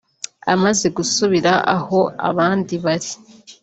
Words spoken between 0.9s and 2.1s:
gusubira aho